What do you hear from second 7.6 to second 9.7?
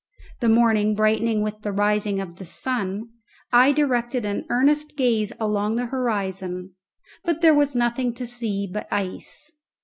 nothing to see but ice.